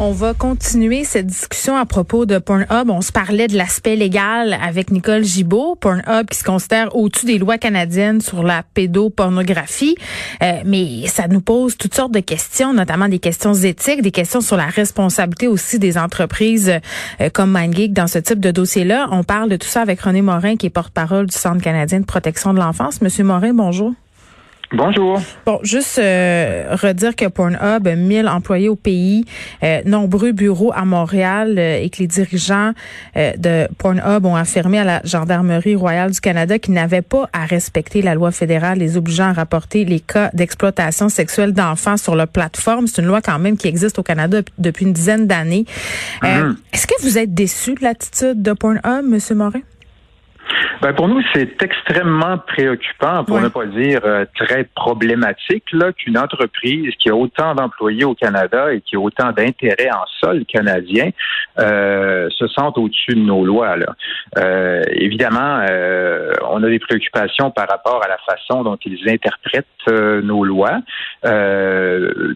On 0.00 0.12
va 0.12 0.32
continuer 0.32 1.02
cette 1.02 1.26
discussion 1.26 1.76
à 1.76 1.84
propos 1.84 2.24
de 2.24 2.38
Pornhub. 2.38 2.88
On 2.88 3.00
se 3.00 3.10
parlait 3.10 3.48
de 3.48 3.56
l'aspect 3.56 3.96
légal 3.96 4.56
avec 4.62 4.92
Nicole 4.92 5.24
Gibault. 5.24 5.74
Pornhub 5.74 6.28
qui 6.30 6.38
se 6.38 6.44
considère 6.44 6.94
au-dessus 6.94 7.26
des 7.26 7.38
lois 7.38 7.58
canadiennes 7.58 8.20
sur 8.20 8.44
la 8.44 8.62
pédopornographie. 8.62 9.96
Euh, 10.40 10.60
mais 10.64 11.08
ça 11.08 11.26
nous 11.26 11.40
pose 11.40 11.76
toutes 11.76 11.96
sortes 11.96 12.12
de 12.12 12.20
questions, 12.20 12.72
notamment 12.72 13.08
des 13.08 13.18
questions 13.18 13.54
éthiques, 13.54 14.02
des 14.02 14.12
questions 14.12 14.40
sur 14.40 14.56
la 14.56 14.66
responsabilité 14.66 15.48
aussi 15.48 15.80
des 15.80 15.98
entreprises 15.98 16.72
euh, 17.20 17.28
comme 17.30 17.50
MindGeek 17.50 17.92
dans 17.92 18.06
ce 18.06 18.20
type 18.20 18.38
de 18.38 18.52
dossier-là. 18.52 19.08
On 19.10 19.24
parle 19.24 19.48
de 19.48 19.56
tout 19.56 19.66
ça 19.66 19.82
avec 19.82 20.00
René 20.00 20.22
Morin, 20.22 20.54
qui 20.54 20.66
est 20.66 20.70
porte-parole 20.70 21.26
du 21.26 21.36
Centre 21.36 21.60
canadien 21.60 21.98
de 21.98 22.06
protection 22.06 22.54
de 22.54 22.60
l'enfance. 22.60 23.02
Monsieur 23.02 23.24
Morin, 23.24 23.52
bonjour. 23.52 23.94
Bonjour. 24.70 25.18
Bon, 25.46 25.60
juste 25.62 25.98
euh, 25.98 26.76
redire 26.82 27.16
que 27.16 27.26
Pornhub 27.26 27.88
a 27.88 27.96
1000 27.96 28.28
employés 28.28 28.68
au 28.68 28.76
pays, 28.76 29.24
euh, 29.62 29.80
nombreux 29.86 30.32
bureaux 30.32 30.72
à 30.74 30.84
Montréal 30.84 31.54
euh, 31.58 31.80
et 31.80 31.88
que 31.88 31.98
les 32.00 32.06
dirigeants 32.06 32.72
de 33.16 33.66
Pornhub 33.78 34.26
ont 34.26 34.36
affirmé 34.36 34.78
à 34.78 34.84
la 34.84 35.00
Gendarmerie 35.04 35.74
royale 35.74 36.10
du 36.10 36.20
Canada 36.20 36.58
qu'ils 36.58 36.74
n'avaient 36.74 37.02
pas 37.02 37.30
à 37.32 37.46
respecter 37.46 38.02
la 38.02 38.14
loi 38.14 38.30
fédérale 38.30 38.78
les 38.78 38.96
obligeant 38.96 39.30
à 39.30 39.32
rapporter 39.32 39.84
les 39.84 40.00
cas 40.00 40.30
d'exploitation 40.34 41.08
sexuelle 41.08 41.52
d'enfants 41.52 41.96
sur 41.96 42.14
leur 42.14 42.28
plateforme. 42.28 42.86
C'est 42.86 43.00
une 43.00 43.08
loi 43.08 43.22
quand 43.22 43.38
même 43.38 43.56
qui 43.56 43.68
existe 43.68 43.98
au 43.98 44.02
Canada 44.02 44.40
depuis 44.58 44.84
une 44.84 44.92
dizaine 44.92 45.26
d'années. 45.26 45.64
Mm-hmm. 46.22 46.56
Est-ce 46.74 46.86
que 46.86 47.02
vous 47.02 47.16
êtes 47.16 47.32
déçu 47.32 47.74
de 47.74 47.82
l'attitude 47.82 48.42
de 48.42 48.52
Pornhub, 48.52 49.04
Monsieur 49.04 49.34
Morin? 49.34 49.60
Ben 50.80 50.92
pour 50.92 51.08
nous, 51.08 51.20
c'est 51.34 51.60
extrêmement 51.62 52.38
préoccupant, 52.38 53.24
pour 53.24 53.40
ne 53.40 53.48
pas 53.48 53.66
dire 53.66 54.00
euh, 54.04 54.24
très 54.36 54.64
problématique, 54.64 55.64
là, 55.72 55.92
qu'une 55.92 56.16
entreprise 56.16 56.94
qui 56.98 57.10
a 57.10 57.16
autant 57.16 57.54
d'employés 57.54 58.04
au 58.04 58.14
Canada 58.14 58.72
et 58.72 58.80
qui 58.80 58.96
a 58.96 59.00
autant 59.00 59.32
d'intérêts 59.32 59.90
en 59.90 60.04
sol 60.20 60.44
canadien 60.46 61.10
euh, 61.58 62.28
se 62.30 62.46
sente 62.46 62.78
au-dessus 62.78 63.14
de 63.14 63.20
nos 63.20 63.44
lois. 63.44 63.76
Là. 63.76 63.94
Euh, 64.38 64.82
évidemment, 64.92 65.66
on 66.48 66.62
a 66.62 66.68
des 66.68 66.78
préoccupations 66.78 67.50
par 67.50 67.68
rapport 67.68 68.02
à 68.04 68.08
la 68.08 68.18
façon 68.18 68.62
dont 68.62 68.78
ils 68.84 69.08
interprètent 69.08 69.66
nos 70.22 70.44
lois. 70.44 70.80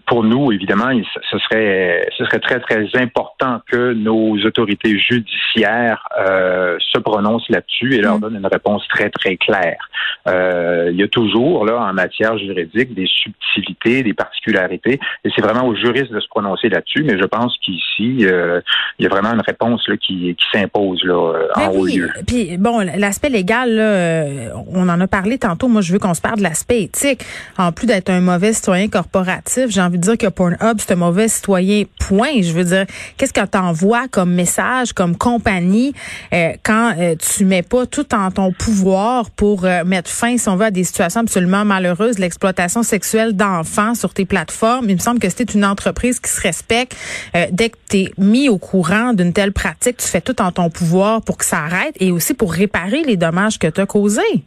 pour 0.06 0.24
nous, 0.24 0.52
évidemment, 0.52 0.90
ce 1.30 1.38
serait 1.38 2.08
ce 2.18 2.24
serait 2.24 2.40
très 2.40 2.60
très 2.60 2.88
important 2.94 3.60
que 3.70 3.92
nos 3.92 4.36
autorités 4.44 4.98
judiciaires 4.98 6.06
se 6.16 6.98
prononcent 6.98 7.48
là-dessus 7.48 7.94
et 7.94 8.00
leur 8.00 8.18
mm. 8.18 8.20
donnent 8.20 8.36
une 8.36 8.46
réponse 8.46 8.86
très, 8.88 9.10
très 9.10 9.36
claire. 9.36 9.88
Euh, 10.28 10.90
il 10.92 10.98
y 10.98 11.02
a 11.02 11.08
toujours, 11.08 11.64
là, 11.64 11.80
en 11.80 11.92
matière 11.92 12.36
juridique, 12.38 12.94
des 12.94 13.06
subtilités, 13.06 14.02
des 14.02 14.14
particularités, 14.14 15.00
et 15.24 15.30
c'est 15.34 15.42
vraiment 15.42 15.66
aux 15.66 15.74
juristes 15.74 16.12
de 16.12 16.20
se 16.20 16.28
prononcer 16.28 16.68
là-dessus, 16.68 17.02
mais 17.04 17.18
je 17.18 17.24
pense 17.24 17.56
qu'ici, 17.58 18.24
euh, 18.26 18.60
il 18.98 19.04
y 19.04 19.06
a 19.06 19.08
vraiment 19.08 19.32
une 19.32 19.42
réponse 19.42 19.86
là, 19.88 19.96
qui, 19.96 20.34
qui 20.34 20.44
s'impose 20.52 21.02
là, 21.04 21.34
euh, 21.34 21.48
en 21.56 21.68
haut 21.70 21.86
lieu. 21.86 22.10
Puis, 22.26 22.56
bon, 22.58 22.78
l'aspect 22.96 23.28
légal, 23.28 23.74
là, 23.74 24.52
on 24.68 24.88
en 24.88 25.00
a 25.00 25.06
parlé 25.06 25.38
tantôt. 25.38 25.68
Moi, 25.68 25.82
je 25.82 25.92
veux 25.92 25.98
qu'on 25.98 26.14
se 26.14 26.20
parle 26.20 26.38
de 26.38 26.42
l'aspect 26.42 26.82
éthique. 26.82 27.24
En 27.58 27.72
plus 27.72 27.86
d'être 27.86 28.10
un 28.10 28.20
mauvais 28.20 28.52
citoyen 28.52 28.88
corporatif, 28.88 29.66
j'ai 29.68 29.80
envie 29.80 29.98
de 29.98 30.02
dire 30.02 30.18
que 30.18 30.28
Pornhub, 30.28 30.78
c'est 30.78 30.92
un 30.92 30.96
mauvais 30.96 31.28
citoyen, 31.28 31.84
point. 31.98 32.42
Je 32.42 32.52
veux 32.52 32.64
dire, 32.64 32.86
qu'est-ce 33.16 33.32
que 33.32 33.44
tu 33.44 33.58
envoies 33.58 34.08
comme 34.08 34.32
message, 34.32 34.92
comme 34.92 35.16
compagnie, 35.16 35.94
quand 36.62 36.94
tu 37.18 37.44
mets 37.44 37.62
pas 37.62 37.86
tout 37.86 38.14
en 38.14 38.30
ton 38.30 38.52
pouvoir 38.52 39.30
pour 39.30 39.64
euh, 39.64 39.84
mettre 39.84 40.10
fin, 40.10 40.36
si 40.36 40.48
on 40.48 40.56
veut, 40.56 40.66
à 40.66 40.70
des 40.70 40.84
situations 40.84 41.20
absolument 41.20 41.64
malheureuses, 41.64 42.18
l'exploitation 42.18 42.82
sexuelle 42.82 43.34
d'enfants 43.34 43.94
sur 43.94 44.14
tes 44.14 44.24
plateformes. 44.24 44.88
Il 44.88 44.96
me 44.96 45.00
semble 45.00 45.20
que 45.20 45.28
c'est 45.28 45.54
une 45.54 45.64
entreprise 45.64 46.20
qui 46.20 46.30
se 46.30 46.40
respecte. 46.40 46.96
Euh, 47.36 47.46
dès 47.50 47.70
que 47.70 47.76
tu 47.88 48.10
mis 48.18 48.48
au 48.48 48.58
courant 48.58 49.12
d'une 49.12 49.32
telle 49.32 49.52
pratique, 49.52 49.96
tu 49.98 50.06
fais 50.06 50.20
tout 50.20 50.40
en 50.40 50.52
ton 50.52 50.70
pouvoir 50.70 51.22
pour 51.22 51.36
que 51.36 51.44
ça 51.44 51.58
arrête 51.58 51.94
et 52.00 52.10
aussi 52.10 52.34
pour 52.34 52.52
réparer 52.52 53.02
les 53.04 53.16
dommages 53.16 53.58
que 53.58 53.66
tu 53.66 53.80
as 53.80 53.86
causés. 53.86 54.44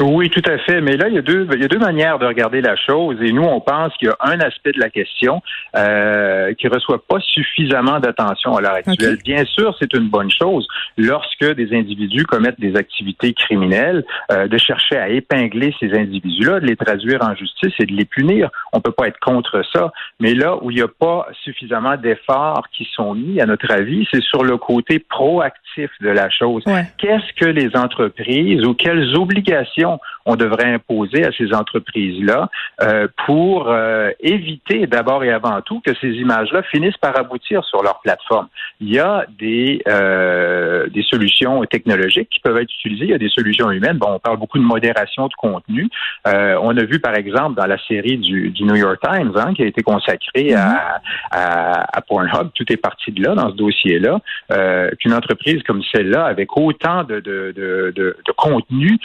Oui, 0.00 0.30
tout 0.30 0.42
à 0.50 0.58
fait. 0.58 0.80
Mais 0.80 0.96
là, 0.96 1.08
il 1.08 1.14
y 1.14 1.18
a 1.18 1.22
deux, 1.22 1.48
il 1.54 1.60
y 1.60 1.64
a 1.64 1.68
deux 1.68 1.78
manières 1.78 2.18
de 2.18 2.26
regarder 2.26 2.60
la 2.60 2.76
chose. 2.76 3.16
Et 3.22 3.32
nous, 3.32 3.42
on 3.42 3.60
pense 3.60 3.92
qu'il 3.96 4.08
y 4.08 4.10
a 4.10 4.16
un 4.20 4.40
aspect 4.40 4.72
de 4.72 4.80
la 4.80 4.90
question 4.90 5.42
euh, 5.76 6.52
qui 6.54 6.68
reçoit 6.68 7.02
pas 7.06 7.18
suffisamment 7.20 8.00
d'attention 8.00 8.56
à 8.56 8.60
l'heure 8.60 8.74
actuelle. 8.74 9.18
Bien 9.24 9.44
sûr, 9.44 9.74
c'est 9.78 9.92
une 9.94 10.08
bonne 10.08 10.30
chose 10.30 10.66
lorsque 10.98 11.54
des 11.54 11.74
individus 11.74 12.24
commettent 12.24 12.60
des 12.60 12.76
activités 12.76 13.32
criminelles, 13.32 14.04
euh, 14.32 14.48
de 14.48 14.58
chercher 14.58 14.96
à 14.96 15.08
épingler 15.08 15.74
ces 15.80 15.92
individus-là, 15.92 16.60
de 16.60 16.66
les 16.66 16.76
traduire 16.76 17.22
en 17.22 17.34
justice 17.34 17.72
et 17.78 17.86
de 17.86 17.92
les 17.92 18.04
punir. 18.04 18.50
On 18.72 18.80
peut 18.80 18.92
pas 18.92 19.08
être 19.08 19.20
contre 19.20 19.62
ça. 19.72 19.92
Mais 20.20 20.34
là 20.34 20.62
où 20.62 20.70
il 20.70 20.76
n'y 20.76 20.82
a 20.82 20.88
pas 20.88 21.28
suffisamment 21.42 21.96
d'efforts 21.96 22.66
qui 22.72 22.86
sont 22.94 23.14
mis, 23.14 23.40
à 23.40 23.46
notre 23.46 23.70
avis, 23.70 24.06
c'est 24.12 24.22
sur 24.22 24.44
le 24.44 24.56
côté 24.58 24.98
proactif 24.98 25.90
de 26.00 26.10
la 26.10 26.28
chose. 26.30 26.64
Qu'est-ce 26.98 27.32
que 27.38 27.46
les 27.46 27.76
entreprises 27.76 28.64
ou 28.64 28.74
quelles 28.74 29.14
obligations 29.16 29.85
on 30.26 30.36
devrait 30.36 30.72
imposer 30.72 31.24
à 31.24 31.30
ces 31.32 31.54
entreprises-là 31.54 32.48
euh, 32.82 33.06
pour 33.24 33.68
euh, 33.68 34.10
éviter 34.20 34.86
d'abord 34.86 35.24
et 35.24 35.30
avant 35.30 35.60
tout 35.62 35.80
que 35.80 35.92
ces 36.00 36.08
images-là 36.08 36.62
finissent 36.64 36.98
par 36.98 37.18
aboutir 37.18 37.64
sur 37.64 37.82
leur 37.82 38.00
plateforme. 38.00 38.48
Il 38.80 38.92
y 38.92 38.98
a 38.98 39.24
des, 39.38 39.82
euh, 39.88 40.88
des 40.88 41.02
solutions 41.02 41.64
technologiques 41.64 42.28
qui 42.28 42.40
peuvent 42.40 42.58
être 42.58 42.72
utilisées, 42.78 43.04
il 43.04 43.10
y 43.10 43.14
a 43.14 43.18
des 43.18 43.28
solutions 43.28 43.70
humaines. 43.70 43.98
Bon, 43.98 44.08
on 44.10 44.18
parle 44.18 44.38
beaucoup 44.38 44.58
de 44.58 44.64
modération 44.64 45.28
de 45.28 45.34
contenu. 45.34 45.88
on 46.24 46.76
a 46.76 46.84
vu 46.84 46.98
par 46.98 47.14
exemple 47.14 47.54
dans 47.56 47.66
la 47.66 47.78
série 47.86 48.18
du, 48.18 48.52
New 48.60 48.74
York 48.74 48.98
Times 49.00 49.32
hein, 49.36 49.54
qui 49.54 49.62
a 49.62 49.66
été 49.66 49.82
consacrée 49.82 50.54
à, 50.54 51.00
à, 51.30 52.00
Pornhub, 52.02 52.50
tout 52.54 52.70
est 52.72 52.76
parti 52.76 53.12
de 53.12 53.22
là 53.22 53.34
dans 53.34 53.50
ce 53.50 53.56
dossier-là, 53.56 54.20
qu'une 54.98 55.14
entreprise 55.14 55.62
comme 55.62 55.82
celle-là, 55.92 56.24
avec 56.24 56.56
autant 56.56 57.04
de, 57.04 57.20
de, 57.20 57.52
de, 57.54 57.92
de, 57.94 58.16
de 58.26 58.32
contenu, 58.36 58.98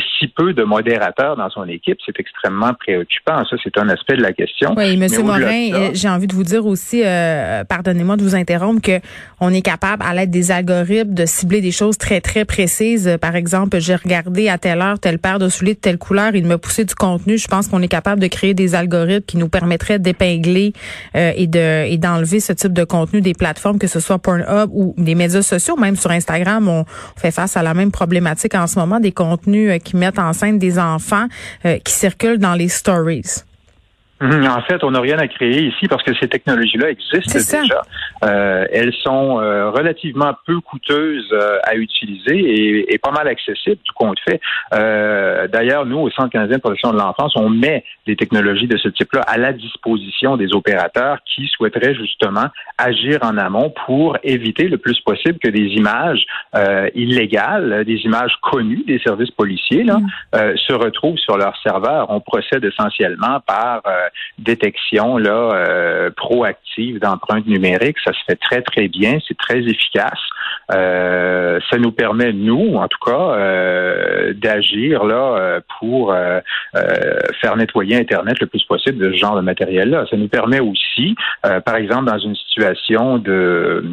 si 0.00 0.28
peu 0.28 0.52
de 0.52 0.64
modérateurs 0.64 1.36
dans 1.36 1.50
son 1.50 1.66
équipe, 1.68 1.98
c'est 2.04 2.18
extrêmement 2.18 2.74
préoccupant. 2.74 3.44
Ça, 3.44 3.56
c'est 3.62 3.76
un 3.78 3.88
aspect 3.88 4.16
de 4.16 4.22
la 4.22 4.32
question. 4.32 4.74
Oui, 4.76 4.96
Monsieur 4.96 5.22
Morin, 5.22 5.72
euh, 5.72 5.90
j'ai 5.94 6.08
envie 6.08 6.26
de 6.26 6.34
vous 6.34 6.44
dire 6.44 6.66
aussi, 6.66 7.02
euh, 7.04 7.64
pardonnez-moi 7.64 8.16
de 8.16 8.22
vous 8.22 8.34
interrompre, 8.34 8.82
que 8.82 9.00
on 9.40 9.52
est 9.52 9.62
capable, 9.62 10.02
à 10.04 10.14
l'aide 10.14 10.30
des 10.30 10.50
algorithmes, 10.50 11.14
de 11.14 11.26
cibler 11.26 11.60
des 11.60 11.70
choses 11.70 11.96
très, 11.96 12.20
très 12.20 12.44
précises. 12.44 13.18
Par 13.20 13.36
exemple, 13.36 13.78
j'ai 13.78 13.94
regardé 13.94 14.48
à 14.48 14.58
telle 14.58 14.80
heure 14.80 14.98
telle 14.98 15.18
paire 15.18 15.38
de 15.38 15.48
souliers 15.48 15.74
de 15.74 15.80
telle 15.80 15.98
couleur, 15.98 16.34
il 16.34 16.44
me 16.44 16.58
poussait 16.58 16.84
du 16.84 16.94
contenu. 16.94 17.38
Je 17.38 17.48
pense 17.48 17.68
qu'on 17.68 17.82
est 17.82 17.88
capable 17.88 18.20
de 18.20 18.26
créer 18.26 18.54
des 18.54 18.74
algorithmes 18.74 19.24
qui 19.26 19.36
nous 19.36 19.48
permettraient 19.48 19.98
d'épingler 19.98 20.72
euh, 21.14 21.32
et 21.36 21.46
de 21.46 21.86
et 21.86 21.98
d'enlever 21.98 22.40
ce 22.40 22.52
type 22.52 22.72
de 22.72 22.84
contenu 22.84 23.20
des 23.20 23.34
plateformes, 23.34 23.78
que 23.78 23.86
ce 23.86 24.00
soit 24.00 24.18
Pornhub 24.18 24.70
ou 24.72 24.94
des 24.98 25.14
médias 25.14 25.42
sociaux, 25.42 25.76
même 25.76 25.96
sur 25.96 26.10
Instagram, 26.10 26.68
on 26.68 26.84
fait 27.16 27.30
face 27.30 27.56
à 27.56 27.62
la 27.62 27.74
même 27.74 27.90
problématique 27.90 28.54
en 28.54 28.66
ce 28.66 28.78
moment, 28.78 29.00
des 29.00 29.12
contenus 29.12 29.70
qui 29.78 29.96
mettent 29.96 30.18
en 30.18 30.32
scène 30.32 30.58
des 30.58 30.78
enfants 30.78 31.26
euh, 31.64 31.78
qui 31.78 31.92
circulent 31.92 32.38
dans 32.38 32.54
les 32.54 32.68
stories. 32.68 33.44
Mhm. 34.20 34.48
En 34.48 34.62
fait, 34.62 34.82
on 34.82 34.90
n'a 34.90 35.00
rien 35.00 35.18
à 35.18 35.28
créer 35.28 35.62
ici 35.62 35.86
parce 35.86 36.02
que 36.02 36.12
ces 36.20 36.28
technologies-là 36.28 36.90
existent 36.90 37.60
déjà. 37.60 37.82
Euh, 38.24 38.66
elles 38.72 38.92
sont 39.04 39.40
euh, 39.40 39.70
relativement 39.70 40.32
peu 40.44 40.60
coûteuses 40.60 41.28
euh, 41.32 41.58
à 41.62 41.76
utiliser 41.76 42.36
et, 42.36 42.94
et, 42.94 42.98
pas 42.98 43.12
mal 43.12 43.28
accessibles, 43.28 43.78
tout 43.84 43.94
compte 43.94 44.18
fait. 44.28 44.40
Euh, 44.74 45.46
D'ailleurs, 45.46 45.86
nous, 45.86 45.98
au 45.98 46.10
Centre 46.10 46.30
canadien 46.30 46.56
de 46.56 46.62
protection 46.62 46.92
de 46.92 46.98
l'enfance, 46.98 47.32
on 47.36 47.48
met 47.48 47.84
des 48.06 48.16
technologies 48.16 48.66
de 48.66 48.76
ce 48.76 48.88
type-là 48.88 49.20
à 49.20 49.38
la 49.38 49.52
disposition 49.52 50.36
des 50.36 50.52
opérateurs 50.52 51.18
qui 51.24 51.46
souhaiteraient 51.46 51.94
justement 51.94 52.46
agir 52.76 53.20
en 53.22 53.36
amont 53.36 53.72
pour 53.86 54.16
éviter 54.24 54.68
le 54.68 54.78
plus 54.78 54.98
possible 55.00 55.38
que 55.38 55.48
des 55.48 55.66
images 55.76 56.24
euh, 56.56 56.88
illégales, 56.94 57.84
des 57.84 58.00
images 58.04 58.32
connues 58.42 58.82
des 58.86 58.98
services 58.98 59.30
policiers, 59.30 59.84
là, 59.84 59.98
mm. 59.98 60.56
se 60.56 60.72
retrouvent 60.72 61.18
sur 61.18 61.36
leur 61.36 61.56
serveur. 61.62 62.06
On 62.10 62.20
procède 62.20 62.64
essentiellement 62.64 63.40
par 63.46 63.82
détection 64.38 65.16
là 65.18 65.52
euh, 65.54 66.10
proactive 66.16 66.98
d'empreintes 67.00 67.46
numériques. 67.46 67.98
Ça 68.04 68.12
se 68.12 68.18
fait 68.26 68.36
très 68.36 68.62
très 68.62 68.88
bien, 68.88 69.18
c'est 69.26 69.36
très 69.36 69.58
efficace. 69.58 70.20
Euh, 70.70 71.60
ça 71.70 71.78
nous 71.78 71.92
permet 71.92 72.32
nous, 72.32 72.74
en 72.74 72.88
tout 72.88 72.98
cas, 73.04 73.12
euh, 73.12 74.34
d'agir 74.34 75.04
là 75.04 75.60
pour 75.78 76.14
faire 77.40 77.56
nettoyer 77.56 77.96
Internet 77.96 78.40
le 78.40 78.46
plus 78.46 78.62
possible 78.64 78.98
de 78.98 79.12
ce 79.12 79.16
genre 79.16 79.36
de 79.36 79.40
matériel-là. 79.40 80.04
Ça 80.10 80.16
nous 80.16 80.28
permet 80.28 80.60
aussi, 80.60 81.14
par 81.42 81.76
exemple, 81.76 82.04
dans 82.04 82.18
une 82.18 82.34
situation 82.36 83.18
de, 83.18 83.84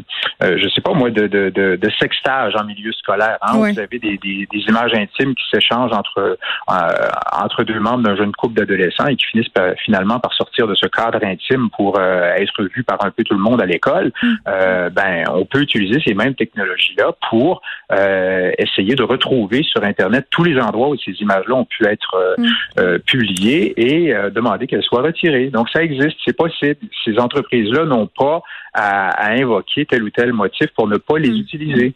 je 0.42 0.69
sais 0.69 0.81
pas 0.81 0.94
moi, 0.94 1.10
de, 1.10 1.27
de, 1.27 1.50
de, 1.50 1.89
sextage 2.00 2.56
en 2.56 2.66
milieu 2.66 2.92
scolaire. 2.94 3.38
Hein, 3.42 3.54
Vous 3.56 3.80
avez 3.80 4.00
des, 4.00 4.18
des, 4.18 4.48
des, 4.51 4.60
images 4.68 4.94
intimes 4.94 5.36
qui 5.36 5.44
s'échangent 5.51 5.94
entre 5.94 6.38
entre 6.68 7.63
deux 7.63 7.80
membres 7.80 8.04
d'un 8.04 8.16
jeune 8.16 8.31
couple 8.31 8.56
d'adolescents 8.56 9.07
et 9.07 9.16
qui 9.16 9.25
finissent 9.25 9.50
par, 9.50 9.74
finalement 9.83 10.19
par 10.19 10.33
sortir 10.33 10.68
de 10.68 10.75
ce 10.75 10.88
cadre 10.88 11.24
intime 11.24 11.69
pour 11.75 12.00
être 12.00 12.63
vu 12.75 12.83
par 12.83 13.04
un 13.06 13.12
peu 13.12 13.24
tout 13.24 13.36
le 13.36 13.42
monde 13.42 13.62
à 13.62 13.66
l'école, 13.66 14.12
mm. 14.21 14.36
ben 14.92 15.24
on 15.30 15.45
peut 15.45 15.62
utiliser 15.62 16.01
ces 16.06 16.13
mêmes 16.13 16.36
pour 17.30 17.62
essayer 17.88 18.96
de 18.96 19.04
retrouver 19.04 19.64
sur 19.64 19.84
Internet 19.84 20.28
tous 20.30 20.44
les 20.44 20.60
endroits 20.60 20.90
où 20.90 20.98
ces 20.98 21.12
images-là 21.12 21.56
ont 21.56 21.66
pu 21.66 21.86
être 21.86 22.36
mm. 22.38 23.00
publiées 23.00 23.74
et 23.78 24.14
demander 24.32 24.68
qu'elles 24.68 24.84
soient 24.84 25.02
retirées. 25.02 25.48
Donc 25.48 25.70
ça 25.70 25.84
existe, 25.84 26.18
c'est 26.26 26.36
possible. 26.36 26.78
Ces 27.04 27.18
entreprises-là 27.20 27.86
n'ont 27.86 28.08
pas 28.08 28.42
à, 28.74 29.32
invoquer 29.32 29.86
tel 29.86 30.04
ou 30.04 30.10
tel 30.10 30.34
motif 30.34 30.68
pour 30.76 30.88
ne 30.88 30.98
pas 30.98 31.18
les 31.18 31.30
mm. 31.30 31.36
utiliser. 31.36 31.94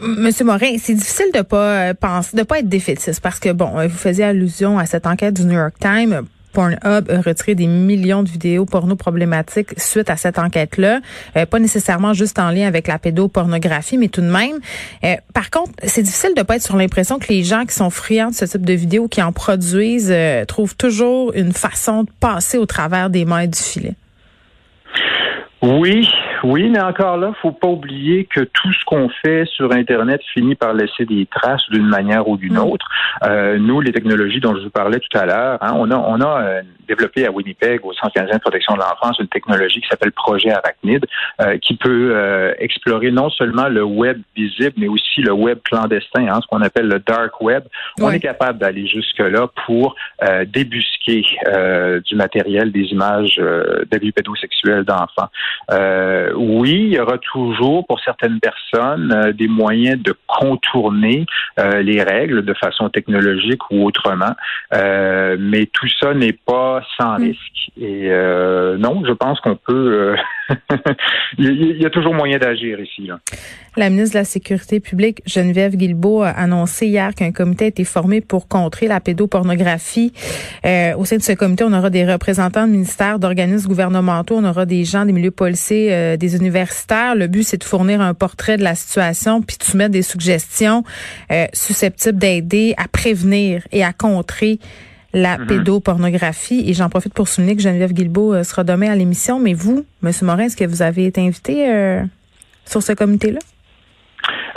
Monsieur 0.00 0.44
Morin, 0.44 0.78
c'est 0.78 0.94
difficile 0.94 1.32
de 1.34 1.42
pas 1.42 1.92
penser, 1.94 2.36
de 2.36 2.44
pas 2.44 2.60
être 2.60 2.68
défaitiste 2.68 3.20
parce 3.22 3.40
que 3.40 3.52
bon, 3.52 3.70
vous 3.86 3.88
faisiez 3.88 4.24
allusion 4.24 4.78
à 4.78 4.86
cette 4.86 5.06
enquête 5.06 5.34
du 5.34 5.44
New 5.44 5.58
York 5.58 5.74
Times. 5.80 6.26
Pornhub 6.52 7.10
a 7.10 7.20
retiré 7.20 7.54
des 7.54 7.66
millions 7.66 8.22
de 8.22 8.28
vidéos 8.28 8.64
porno 8.64 8.96
problématiques 8.96 9.78
suite 9.78 10.10
à 10.10 10.16
cette 10.16 10.38
enquête-là. 10.38 11.00
Euh, 11.36 11.46
pas 11.46 11.58
nécessairement 11.58 12.14
juste 12.14 12.38
en 12.38 12.50
lien 12.50 12.66
avec 12.66 12.88
la 12.88 12.98
pédopornographie, 12.98 13.98
mais 13.98 14.08
tout 14.08 14.20
de 14.20 14.30
même. 14.30 14.58
Euh, 15.04 15.16
par 15.34 15.50
contre, 15.50 15.72
c'est 15.84 16.02
difficile 16.02 16.34
de 16.36 16.42
pas 16.42 16.56
être 16.56 16.62
sur 16.62 16.76
l'impression 16.76 17.18
que 17.18 17.28
les 17.28 17.44
gens 17.44 17.64
qui 17.64 17.74
sont 17.74 17.90
friands 17.90 18.30
de 18.30 18.34
ce 18.34 18.44
type 18.44 18.64
de 18.64 18.72
vidéos, 18.72 19.08
qui 19.08 19.22
en 19.22 19.32
produisent, 19.32 20.10
euh, 20.10 20.44
trouvent 20.44 20.76
toujours 20.76 21.32
une 21.34 21.52
façon 21.52 22.04
de 22.04 22.10
passer 22.20 22.58
au 22.58 22.66
travers 22.66 23.10
des 23.10 23.24
mailles 23.24 23.48
du 23.48 23.58
filet. 23.58 23.94
Oui, 25.60 26.08
oui, 26.44 26.68
mais 26.70 26.80
encore 26.80 27.16
là, 27.16 27.32
faut 27.42 27.50
pas 27.50 27.66
oublier 27.66 28.26
que 28.26 28.40
tout 28.40 28.72
ce 28.72 28.84
qu'on 28.84 29.08
fait 29.08 29.44
sur 29.46 29.72
Internet 29.72 30.20
finit 30.32 30.54
par 30.54 30.72
laisser 30.72 31.04
des 31.04 31.26
traces 31.26 31.68
d'une 31.70 31.88
manière 31.88 32.28
ou 32.28 32.36
d'une 32.36 32.54
mm. 32.54 32.64
autre. 32.64 32.86
Euh, 33.24 33.58
nous, 33.58 33.80
les 33.80 33.92
technologies 33.92 34.38
dont 34.38 34.54
je 34.54 34.62
vous 34.62 34.70
parlais 34.70 35.00
tout 35.00 35.18
à 35.18 35.26
l'heure, 35.26 35.58
hein, 35.60 35.72
on 35.76 35.90
a, 35.90 35.96
on 35.96 36.20
a 36.20 36.42
euh, 36.42 36.62
développé 36.88 37.26
à 37.26 37.30
Winnipeg, 37.30 37.84
au 37.84 37.92
Centre 37.92 38.14
canadien 38.14 38.36
de 38.36 38.40
protection 38.40 38.74
de 38.74 38.80
l'enfance, 38.80 39.18
une 39.18 39.28
technologie 39.28 39.80
qui 39.80 39.88
s'appelle 39.88 40.12
Projet 40.12 40.50
Arachnid, 40.50 41.04
euh, 41.40 41.58
qui 41.58 41.76
peut 41.76 42.12
euh, 42.14 42.54
explorer 42.58 43.10
non 43.10 43.28
seulement 43.30 43.68
le 43.68 43.84
web 43.84 44.20
visible, 44.34 44.74
mais 44.78 44.88
aussi 44.88 45.20
le 45.20 45.32
web 45.32 45.58
clandestin, 45.64 46.26
hein, 46.28 46.40
ce 46.42 46.46
qu'on 46.46 46.62
appelle 46.62 46.88
le 46.88 46.98
dark 46.98 47.40
web. 47.40 47.64
On 48.00 48.10
est 48.10 48.20
capable 48.20 48.58
d'aller 48.58 48.86
jusque-là 48.86 49.48
pour 49.66 49.94
euh, 50.22 50.44
débusquer 50.46 51.22
du 52.04 52.14
matériel, 52.16 52.72
des 52.72 52.86
images 52.92 53.40
d'abus 53.90 54.12
pédosexuels 54.12 54.84
d'enfants. 54.84 55.28
Oui, 55.70 56.88
il 56.90 56.94
y 56.94 57.00
aura 57.00 57.18
toujours 57.18 57.86
pour 57.86 58.00
certaines 58.00 58.40
personnes 58.40 59.32
des 59.36 59.48
moyens 59.48 60.02
de 60.02 60.14
contourner 60.26 61.26
les 61.58 62.02
règles 62.02 62.44
de 62.44 62.54
façon 62.54 62.88
technologique 62.88 63.70
ou 63.70 63.84
autrement, 63.86 64.34
mais 64.72 65.66
tout 65.72 65.88
ça 66.00 66.14
n'est 66.14 66.32
pas 66.32 66.82
sans 66.96 67.18
mm. 67.18 67.22
risque. 67.22 67.58
Et 67.80 68.08
euh, 68.10 68.76
non, 68.76 69.02
je 69.06 69.12
pense 69.12 69.40
qu'on 69.40 69.56
peut. 69.56 70.16
Euh, 70.50 70.56
il 71.38 71.80
y 71.80 71.86
a 71.86 71.90
toujours 71.90 72.14
moyen 72.14 72.38
d'agir 72.38 72.80
ici. 72.80 73.06
Là. 73.06 73.18
La 73.76 73.90
ministre 73.90 74.14
de 74.14 74.18
la 74.18 74.24
Sécurité 74.24 74.80
publique, 74.80 75.22
Geneviève 75.26 75.76
Guilbeault, 75.76 76.22
a 76.22 76.30
annoncé 76.30 76.86
hier 76.86 77.14
qu'un 77.14 77.30
comité 77.32 77.66
a 77.66 77.68
été 77.68 77.84
formé 77.84 78.20
pour 78.20 78.48
contrer 78.48 78.88
la 78.88 79.00
pédopornographie. 79.00 80.12
Euh, 80.64 80.96
au 80.96 81.04
sein 81.04 81.16
de 81.16 81.22
ce 81.22 81.32
comité, 81.32 81.64
on 81.64 81.72
aura 81.72 81.90
des 81.90 82.04
représentants 82.04 82.66
de 82.66 82.72
ministères, 82.72 83.18
d'organismes 83.18 83.68
gouvernementaux, 83.68 84.36
on 84.36 84.44
aura 84.44 84.66
des 84.66 84.84
gens 84.84 85.04
des 85.04 85.12
milieux 85.12 85.30
policiers, 85.38 86.16
des 86.18 86.36
universitaires. 86.36 87.14
Le 87.14 87.26
but, 87.28 87.44
c'est 87.44 87.58
de 87.58 87.64
fournir 87.64 88.00
un 88.00 88.12
portrait 88.12 88.56
de 88.56 88.64
la 88.64 88.74
situation 88.74 89.40
puis 89.40 89.56
de 89.56 89.64
soumettre 89.64 89.92
des 89.92 90.02
suggestions 90.02 90.84
susceptibles 91.52 92.18
d'aider 92.18 92.74
à 92.76 92.88
prévenir 92.88 93.66
et 93.72 93.84
à 93.84 93.92
contrer 93.92 94.58
la 95.12 95.38
mhm. 95.38 95.46
pédopornographie. 95.46 96.64
Et 96.66 96.74
j'en 96.74 96.88
profite 96.88 97.14
pour 97.14 97.28
souligner 97.28 97.56
que 97.56 97.62
Geneviève 97.62 97.92
Guilbeault 97.92 98.34
euh, 98.34 98.44
sera 98.44 98.64
demain 98.64 98.90
à 98.90 98.96
l'émission. 98.96 99.38
Mais 99.38 99.54
vous, 99.54 99.84
M. 100.02 100.12
Morin, 100.22 100.44
est-ce 100.44 100.56
que 100.56 100.64
vous 100.64 100.82
avez 100.82 101.06
été 101.06 101.20
invité 101.20 101.68
euh, 101.68 102.02
sur 102.64 102.82
ce 102.82 102.92
comité-là? 102.92 103.40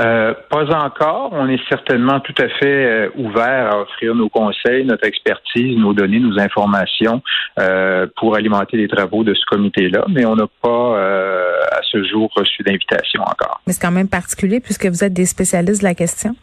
Euh, 0.01 0.33
pas 0.49 0.65
encore. 0.75 1.29
On 1.33 1.47
est 1.47 1.61
certainement 1.69 2.19
tout 2.19 2.33
à 2.39 2.47
fait 2.59 3.11
ouvert 3.15 3.73
à 3.73 3.81
offrir 3.81 4.15
nos 4.15 4.29
conseils, 4.29 4.85
notre 4.85 5.05
expertise, 5.05 5.77
nos 5.77 5.93
données, 5.93 6.19
nos 6.19 6.39
informations 6.39 7.21
pour 8.17 8.35
alimenter 8.35 8.77
les 8.77 8.87
travaux 8.87 9.23
de 9.23 9.33
ce 9.33 9.45
comité-là, 9.45 10.05
mais 10.09 10.25
on 10.25 10.35
n'a 10.35 10.47
pas 10.61 10.97
à 11.71 11.81
ce 11.91 12.03
jour 12.03 12.31
reçu 12.35 12.63
d'invitation 12.63 13.21
encore. 13.21 13.61
Mais 13.67 13.73
c'est 13.73 13.81
quand 13.81 13.91
même 13.91 14.09
particulier 14.09 14.59
puisque 14.59 14.85
vous 14.85 15.03
êtes 15.03 15.13
des 15.13 15.25
spécialistes 15.25 15.81
de 15.81 15.87
la 15.87 15.95
question. 15.95 16.35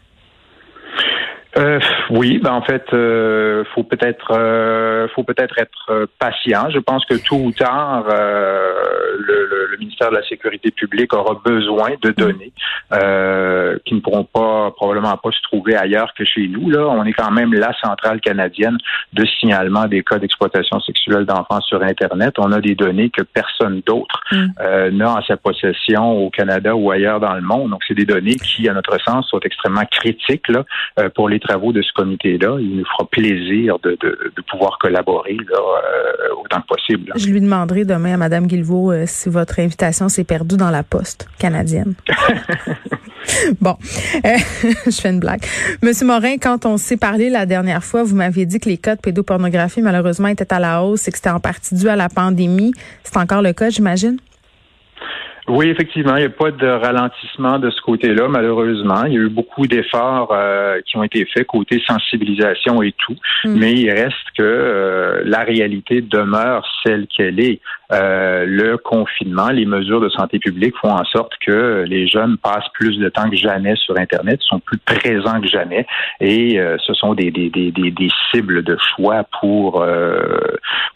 Euh, 1.57 1.79
oui, 2.11 2.37
ben 2.37 2.51
en 2.51 2.61
fait, 2.61 2.85
euh, 2.93 3.63
faut 3.73 3.83
peut-être, 3.83 4.33
euh, 4.37 5.07
faut 5.15 5.23
peut-être 5.23 5.57
être 5.57 5.89
euh, 5.89 6.05
patient. 6.19 6.69
Je 6.69 6.77
pense 6.77 7.03
que 7.05 7.15
tôt 7.15 7.37
ou 7.37 7.51
tard, 7.51 8.05
le, 8.07 9.67
le, 9.71 9.77
ministère 9.79 10.09
de 10.09 10.15
la 10.15 10.27
Sécurité 10.27 10.71
publique 10.71 11.13
aura 11.13 11.39
besoin 11.43 11.91
de 12.01 12.11
données 12.11 12.51
qui 13.85 13.93
ne 13.93 13.99
pourront 14.01 14.25
pas 14.25 14.71
probablement 14.71 15.15
pas 15.17 15.31
se 15.31 15.41
trouver 15.43 15.75
ailleurs 15.75 16.13
que 16.13 16.25
chez 16.25 16.47
nous. 16.47 16.69
Là, 16.69 16.87
on 16.87 17.05
est 17.05 17.13
quand 17.13 17.31
même 17.31 17.53
la 17.53 17.71
centrale 17.81 18.19
canadienne 18.19 18.77
de 19.13 19.25
signalement 19.39 19.85
des 19.85 20.03
cas 20.03 20.19
d'exploitation 20.19 20.79
sexuelle 20.81 21.25
d'enfants 21.25 21.61
sur 21.61 21.81
Internet. 21.81 22.35
On 22.37 22.51
a 22.51 22.59
des 22.59 22.75
données 22.75 23.09
que 23.09 23.21
personne 23.21 23.81
d'autre 23.85 24.21
mm. 24.31 24.89
n'a 24.91 25.13
en 25.13 25.21
sa 25.23 25.37
possession 25.37 26.11
au 26.11 26.29
Canada 26.29 26.75
ou 26.75 26.91
ailleurs 26.91 27.19
dans 27.19 27.33
le 27.33 27.41
monde. 27.41 27.71
Donc, 27.71 27.81
c'est 27.87 27.93
des 27.93 28.05
données 28.05 28.35
qui, 28.35 28.67
à 28.67 28.73
notre 28.73 28.99
sens, 29.01 29.27
sont 29.29 29.39
extrêmement 29.39 29.85
critiques 29.89 30.49
là, 30.49 30.65
pour 31.15 31.29
les 31.29 31.38
travaux 31.39 31.71
de 31.71 31.81
ce 31.81 31.91
comité-là. 31.93 32.57
Il 32.59 32.77
nous 32.77 32.85
fera 32.85 33.07
plaisir 33.09 33.79
de, 33.83 33.97
pouvoir 34.49 34.77
collaborer 34.79 35.37
euh, 35.37 36.35
autant 36.43 36.61
que 36.61 36.67
possible. 36.67 37.11
Je 37.15 37.27
lui 37.27 37.41
demanderai 37.41 37.85
demain 37.85 38.13
à 38.13 38.17
Mme 38.17 38.47
Guilvaux 38.47 38.91
euh, 38.91 39.03
si 39.05 39.29
votre 39.29 39.59
invitation 39.59 40.09
s'est 40.09 40.23
perdue 40.23 40.57
dans 40.57 40.71
la 40.71 40.83
poste 40.83 41.27
canadienne. 41.37 41.93
bon, 43.61 43.75
euh, 44.25 44.37
je 44.85 45.01
fais 45.01 45.09
une 45.09 45.19
blague. 45.19 45.41
Monsieur 45.83 46.05
Morin, 46.05 46.37
quand 46.37 46.65
on 46.65 46.77
s'est 46.77 46.97
parlé 46.97 47.29
la 47.29 47.45
dernière 47.45 47.83
fois, 47.83 48.03
vous 48.03 48.15
m'aviez 48.15 48.45
dit 48.45 48.59
que 48.59 48.69
les 48.69 48.77
cas 48.77 48.95
de 48.95 49.01
pédopornographie, 49.01 49.81
malheureusement, 49.81 50.27
étaient 50.27 50.53
à 50.53 50.59
la 50.59 50.83
hausse 50.83 51.07
et 51.07 51.11
que 51.11 51.17
c'était 51.17 51.29
en 51.29 51.39
partie 51.39 51.75
dû 51.75 51.87
à 51.89 51.95
la 51.95 52.09
pandémie. 52.09 52.73
C'est 53.03 53.17
encore 53.17 53.41
le 53.41 53.53
cas, 53.53 53.69
j'imagine? 53.69 54.17
Oui, 55.49 55.67
effectivement, 55.67 56.15
il 56.15 56.19
n'y 56.19 56.25
a 56.25 56.29
pas 56.29 56.51
de 56.51 56.67
ralentissement 56.67 57.57
de 57.57 57.71
ce 57.71 57.81
côté-là, 57.81 58.27
malheureusement. 58.27 59.05
Il 59.05 59.13
y 59.13 59.17
a 59.17 59.21
eu 59.21 59.29
beaucoup 59.29 59.65
d'efforts 59.65 60.29
euh, 60.31 60.79
qui 60.85 60.95
ont 60.95 61.03
été 61.03 61.25
faits 61.25 61.47
côté 61.47 61.81
sensibilisation 61.87 62.83
et 62.83 62.91
tout, 62.91 63.15
mm. 63.45 63.55
mais 63.57 63.73
il 63.73 63.89
reste 63.89 64.13
que 64.37 64.43
euh, 64.43 65.21
la 65.25 65.39
réalité 65.39 66.01
demeure 66.01 66.67
celle 66.85 67.07
qu'elle 67.07 67.39
est. 67.39 67.61
Euh, 67.91 68.45
le 68.45 68.77
confinement, 68.77 69.49
les 69.49 69.65
mesures 69.65 69.99
de 69.99 70.09
santé 70.09 70.37
publique 70.37 70.75
font 70.79 70.91
en 70.91 71.03
sorte 71.05 71.31
que 71.43 71.83
les 71.87 72.07
jeunes 72.07 72.37
passent 72.37 72.69
plus 72.75 72.99
de 72.99 73.09
temps 73.09 73.27
que 73.27 73.35
jamais 73.35 73.75
sur 73.77 73.97
Internet, 73.97 74.39
sont 74.41 74.59
plus 74.59 74.77
présents 74.77 75.41
que 75.41 75.47
jamais, 75.47 75.87
et 76.19 76.59
ce 76.85 76.93
sont 76.93 77.15
des, 77.15 77.31
des, 77.31 77.49
des, 77.49 77.71
des, 77.71 78.09
cibles 78.29 78.61
de 78.61 78.77
choix 78.77 79.23
pour 79.41 79.83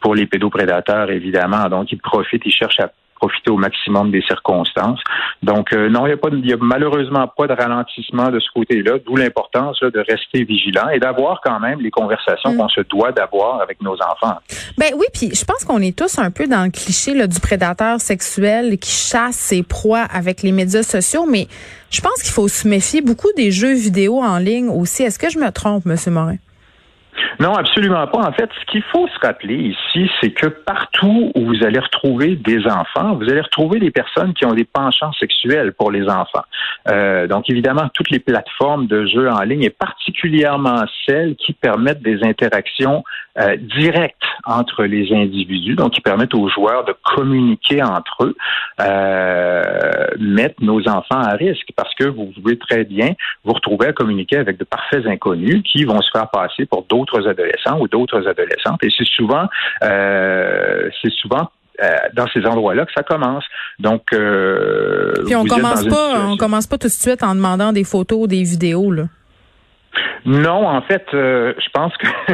pour 0.02 0.14
les 0.14 0.28
pédoprédateurs, 0.28 1.10
évidemment. 1.10 1.68
Donc, 1.68 1.92
ils 1.92 1.98
profitent, 1.98 2.44
ils 2.46 2.52
cherchent 2.52 2.80
à 2.80 2.92
profiter 3.24 3.52
au 3.52 3.58
maximum 3.58 4.12
des 4.12 4.22
circonstances. 4.22 5.00
Donc, 5.44 5.72
euh, 5.72 5.90
non, 5.90 6.06
il 6.08 6.42
n'y 6.42 6.54
a, 6.54 6.58
malheureusement 6.60 7.28
pas 7.28 7.48
de 7.48 7.54
ralentissement 7.54 8.30
de 8.30 8.40
ce 8.40 8.48
côté-là, 8.54 8.98
d'où 9.06 9.16
l'importance 9.16 9.80
de 9.80 10.00
rester 10.00 10.44
vigilant 10.44 10.90
et 10.90 11.00
d'avoir 11.00 11.40
quand 11.42 11.60
même 11.62 11.80
les 11.80 11.92
conversations 11.92 12.52
mm. 12.52 12.58
qu'on 12.58 12.70
se 12.70 12.82
doit 12.82 13.14
d'avoir 13.14 13.62
avec 13.62 13.82
nos 13.82 13.94
enfants. 13.94 14.38
Ben 14.78 14.92
oui, 14.98 15.06
puis 15.14 15.34
je 15.34 15.46
pense 15.46 15.64
qu'on 15.64 15.80
est 15.80 15.98
tous 15.98 16.20
un 16.20 16.32
peu 16.32 16.48
dans 16.48 16.66
le 16.66 16.72
cliché 16.72 17.14
là, 17.14 17.28
du 17.28 17.40
prédateur 17.40 18.02
sexuel 18.02 18.78
qui 18.78 18.92
chasse 18.92 19.36
ses 19.36 19.64
proies 19.64 20.06
avec 20.12 20.42
les 20.42 20.52
médias 20.52 20.84
sociaux, 20.84 21.26
mais 21.26 21.48
je 21.92 22.02
pense 22.02 22.22
qu'il 22.22 22.34
faut 22.34 22.50
se 22.50 22.68
méfier 22.68 23.02
beaucoup 23.02 23.32
des 23.38 23.52
jeux 23.52 23.74
vidéo 23.74 24.22
en 24.22 24.38
ligne 24.38 24.68
aussi. 24.68 25.04
Est-ce 25.04 25.20
que 25.20 25.30
je 25.30 25.40
me 25.40 25.50
trompe, 25.52 25.86
M. 25.86 25.96
Morin? 26.08 26.38
Non, 27.40 27.54
absolument 27.54 28.06
pas. 28.08 28.20
En 28.20 28.32
fait, 28.32 28.50
ce 28.60 28.66
qu'il 28.72 28.84
faut 28.84 29.08
se 29.08 29.20
rappeler 29.26 29.56
ici, 29.56 30.10
c'est 30.22 30.32
que 30.32 30.48
partout 30.48 31.32
où 31.36 31.46
vous 31.46 31.64
allez 31.64 31.80
retrouver 31.80 32.36
des 32.36 32.66
enfants, 32.68 33.16
vous 33.16 33.30
allez 33.30 33.42
retrouver 33.42 33.80
des 33.80 33.92
personnes 33.92 34.34
qui 34.34 34.46
ont 34.46 34.54
des 34.54 34.66
penchants 34.66 35.14
sexuels 35.14 35.74
pour 35.74 35.92
les 35.92 36.08
enfants. 36.08 36.44
Euh, 36.90 37.28
donc, 37.28 37.50
évidemment, 37.50 37.90
toutes 37.94 38.10
les 38.10 38.20
plateformes 38.20 38.88
de 38.88 39.06
jeux 39.06 39.30
en 39.30 39.42
ligne 39.42 39.64
et 39.64 39.70
particulièrement 39.70 40.84
celles 41.08 41.36
qui 41.36 41.54
permettent 41.54 42.02
des 42.02 42.24
interactions 42.24 43.04
euh, 43.40 43.56
directes 43.58 44.22
entre 44.46 44.84
les 44.84 45.12
individus, 45.12 45.76
donc 45.76 45.94
qui 45.94 46.02
permettent 46.02 46.36
aux 46.36 46.50
joueurs 46.50 46.86
de 46.86 46.94
communiquer 47.16 47.82
entre 47.82 48.26
eux, 48.26 48.36
euh, 48.80 50.06
mettent 50.20 50.62
nos 50.62 50.88
enfants 50.88 51.20
à 51.20 51.32
risque 51.36 51.70
parce 51.76 51.94
que 51.96 52.04
vous 52.04 52.26
pouvez 52.28 52.58
très 52.58 52.84
bien 52.84 53.14
vous 53.44 53.54
retrouver 53.54 53.88
à 53.88 53.94
communiquer 53.94 54.38
avec 54.38 54.58
de 54.58 54.64
parfaits 54.64 55.08
inconnus 55.08 55.64
qui 55.64 55.84
vont 55.84 56.02
se 56.02 56.12
faire 56.12 56.30
passer 56.30 56.66
pour 56.66 56.84
d'autres 56.84 57.03
d'autres 57.04 57.28
adolescents 57.28 57.80
ou 57.80 57.88
d'autres 57.88 58.28
adolescentes. 58.28 58.84
Et 58.84 58.90
c'est 58.98 59.08
souvent, 59.08 59.48
euh, 59.84 60.90
c'est 61.02 61.12
souvent 61.12 61.50
euh, 61.82 61.88
dans 62.14 62.28
ces 62.28 62.46
endroits-là 62.46 62.86
que 62.86 62.94
ça 62.96 63.04
commence. 63.04 63.44
Donc, 63.80 64.14
euh, 64.14 65.14
puis 65.26 65.36
on 65.36 65.46
commence 65.46 65.86
pas, 65.88 66.26
on 66.28 66.38
commence 66.38 66.68
pas 66.68 66.78
tout 66.78 66.88
de 66.88 66.94
suite 66.94 67.24
en 67.24 67.36
demandant 67.36 67.74
des 67.74 67.84
photos, 67.84 68.28
des 68.28 68.44
vidéos 68.44 68.92
là. 68.92 69.04
Non, 70.26 70.68
en 70.68 70.82
fait, 70.82 71.06
je 71.12 71.70
pense 71.74 71.96
que 71.98 72.08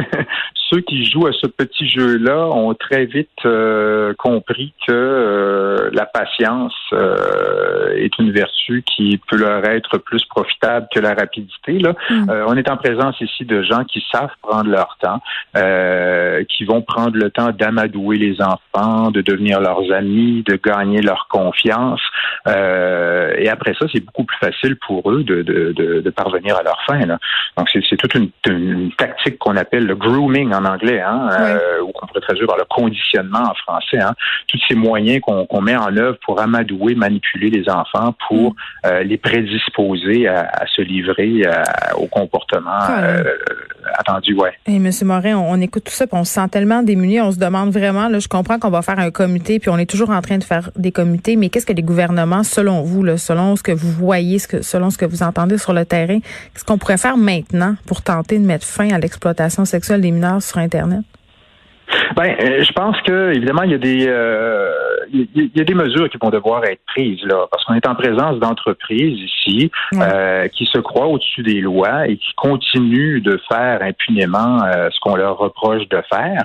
ceux 0.70 0.80
qui 0.80 1.04
jouent 1.04 1.26
à 1.26 1.32
ce 1.32 1.46
petit 1.46 1.88
jeu-là 1.88 2.46
ont 2.46 2.74
très 2.74 3.04
vite 3.04 3.28
euh, 3.44 4.14
compris 4.14 4.72
que 4.86 4.92
euh, 4.92 5.90
la 5.92 6.06
patience 6.06 6.74
euh, 6.92 7.96
est 7.96 8.16
une 8.18 8.30
vertu 8.30 8.84
qui 8.86 9.20
peut 9.28 9.36
leur 9.36 9.64
être 9.64 9.98
plus 9.98 10.24
profitable 10.26 10.86
que 10.94 11.00
la 11.00 11.14
rapidité. 11.14 11.78
Là. 11.78 11.94
Mm. 12.08 12.30
on 12.46 12.56
est 12.56 12.70
en 12.70 12.76
présence 12.76 13.20
ici 13.20 13.44
de 13.44 13.62
gens 13.62 13.84
qui 13.84 14.04
savent 14.12 14.30
prendre 14.42 14.70
leur 14.70 14.96
temps, 15.00 15.20
qui 16.48 16.64
vont 16.64 16.82
prendre 16.82 17.16
le 17.16 17.30
temps 17.30 17.50
d'amadouer 17.50 18.16
les 18.16 18.36
enfants, 18.40 19.10
de 19.10 19.20
devenir 19.22 19.60
leurs 19.60 19.90
amis, 19.92 20.44
de 20.46 20.56
gagner 20.56 21.00
leur 21.02 21.26
confiance. 21.28 22.00
et 22.46 23.48
après 23.48 23.74
ça, 23.78 23.86
c'est 23.92 24.04
beaucoup 24.04 24.24
plus 24.24 24.38
facile 24.38 24.76
pour 24.76 25.10
eux 25.10 25.24
de, 25.24 25.42
de, 25.42 25.72
de, 26.00 26.10
parvenir 26.10 26.56
à 26.56 26.62
leur 26.62 26.80
fin. 26.86 27.00
Là. 27.06 27.18
Donc, 27.56 27.68
c'est 27.70 27.96
toute 27.96 28.14
une, 28.14 28.30
une 28.46 28.92
tactique 28.92 29.38
qu'on 29.38 29.56
appelle 29.56 29.86
le 29.86 29.96
grooming 29.96 30.52
en 30.52 30.59
anglais, 30.64 31.00
hein, 31.00 31.28
euh, 31.32 31.80
ou 31.82 31.92
qu'on 31.92 32.06
pourrait 32.06 32.20
traduire 32.20 32.46
par 32.46 32.56
le 32.56 32.64
conditionnement 32.68 33.50
en 33.50 33.54
français. 33.54 33.98
Hein, 34.00 34.14
tous 34.48 34.60
ces 34.68 34.74
moyens 34.74 35.20
qu'on 35.20 35.60
met 35.60 35.76
en 35.76 35.96
œuvre 35.96 36.18
pour 36.24 36.40
amadouer, 36.40 36.94
manipuler 36.94 37.50
les 37.50 37.68
enfants, 37.68 38.14
pour 38.28 38.52
mm. 38.52 38.54
euh, 38.86 39.02
les 39.02 39.18
prédisposer 39.18 40.28
à, 40.28 40.64
se 40.74 40.82
livrer 40.82 41.42
euh, 41.44 41.62
au 41.96 42.06
comportement 42.06 42.70
attendu. 43.98 44.34
Ouais. 44.34 44.52
Et 44.66 44.78
Monsieur 44.78 45.06
Morin, 45.06 45.36
on, 45.36 45.60
écoute 45.60 45.84
tout 45.84 45.92
ça, 45.92 46.06
puis 46.06 46.16
on 46.16 46.24
se 46.24 46.32
sent 46.32 46.48
tellement 46.50 46.82
démuni, 46.82 47.20
on 47.20 47.32
se 47.32 47.38
demande 47.38 47.70
vraiment. 47.70 48.08
Là, 48.08 48.18
je 48.18 48.28
comprends 48.28 48.58
qu'on 48.58 48.70
va 48.70 48.82
faire 48.82 48.98
un 48.98 49.10
comité, 49.10 49.58
puis 49.58 49.70
on 49.70 49.78
est 49.78 49.88
toujours 49.88 50.10
en 50.10 50.20
train 50.20 50.38
de 50.38 50.44
faire 50.44 50.70
des 50.76 50.92
comités, 50.92 51.36
mais 51.36 51.48
qu'est-ce 51.48 51.66
que 51.66 51.72
les 51.72 51.82
gouvernements, 51.82 52.42
selon 52.42 52.82
vous, 52.82 53.02
là, 53.02 53.16
selon 53.16 53.56
ce 53.56 53.62
que 53.62 53.72
vous 53.72 53.90
voyez, 53.90 54.38
ce 54.38 54.48
que, 54.48 54.62
selon 54.62 54.90
ce 54.90 54.98
que 54.98 55.06
vous 55.06 55.22
entendez 55.22 55.58
sur 55.58 55.72
le 55.72 55.84
terrain, 55.84 56.20
qu'est-ce 56.20 56.64
qu'on 56.64 56.78
pourrait 56.78 56.98
faire 56.98 57.16
maintenant 57.16 57.74
pour 57.86 58.02
tenter 58.02 58.38
de 58.38 58.44
mettre 58.44 58.66
fin 58.66 58.90
à 58.90 58.98
l'exploitation 58.98 59.64
sexuelle 59.64 60.00
des 60.00 60.10
mineurs 60.10 60.42
sur 60.50 60.58
Internet? 60.58 61.04
Ben, 62.14 62.36
euh, 62.40 62.62
je 62.62 62.72
pense 62.72 63.00
que 63.02 63.32
évidemment 63.34 63.62
il 63.62 63.72
y 63.72 63.74
a 63.74 63.78
des 63.78 64.06
euh, 64.06 64.70
il 65.12 65.50
y 65.54 65.60
a 65.60 65.64
des 65.64 65.74
mesures 65.74 66.08
qui 66.08 66.18
vont 66.22 66.30
devoir 66.30 66.64
être 66.64 66.82
prises 66.86 67.22
là, 67.24 67.46
parce 67.50 67.64
qu'on 67.64 67.74
est 67.74 67.86
en 67.86 67.96
présence 67.96 68.38
d'entreprises 68.38 69.18
ici 69.18 69.72
euh, 69.94 70.46
qui 70.48 70.66
se 70.66 70.78
croient 70.78 71.08
au-dessus 71.08 71.42
des 71.42 71.60
lois 71.60 72.06
et 72.06 72.16
qui 72.16 72.32
continuent 72.36 73.20
de 73.20 73.40
faire 73.48 73.82
impunément 73.82 74.58
ce 74.60 75.00
qu'on 75.00 75.16
leur 75.16 75.38
reproche 75.38 75.88
de 75.88 76.00
faire. 76.08 76.44